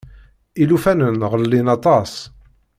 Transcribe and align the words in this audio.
Ilufanen 0.61 1.17
ɣellin 1.31 1.67
aṭas. 1.75 2.13